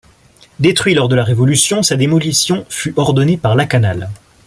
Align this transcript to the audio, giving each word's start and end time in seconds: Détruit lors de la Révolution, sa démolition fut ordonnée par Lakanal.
Détruit 0.59 0.95
lors 0.95 1.09
de 1.09 1.15
la 1.15 1.23
Révolution, 1.23 1.83
sa 1.83 1.95
démolition 1.95 2.65
fut 2.69 2.95
ordonnée 2.97 3.37
par 3.37 3.53
Lakanal. 3.53 4.09